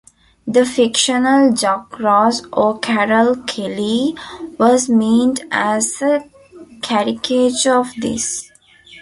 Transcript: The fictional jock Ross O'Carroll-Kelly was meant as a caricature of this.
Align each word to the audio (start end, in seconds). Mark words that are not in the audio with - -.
The 0.47 0.65
fictional 0.65 1.53
jock 1.53 1.99
Ross 1.99 2.41
O'Carroll-Kelly 2.53 4.15
was 4.57 4.89
meant 4.89 5.41
as 5.51 6.01
a 6.01 6.27
caricature 6.81 7.75
of 7.77 7.93
this. 7.99 8.49